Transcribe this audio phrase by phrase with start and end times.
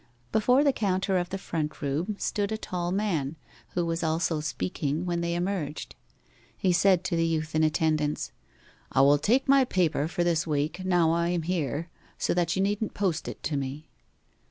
[0.31, 3.35] Before the counter of the front room stood a tall man,
[3.75, 5.93] who was also speaking, when they emerged.
[6.57, 8.31] He said to the youth in attendance,
[8.93, 11.87] 'I will take my paper for this week now I am here,
[12.17, 13.89] so that you needn't post it to me.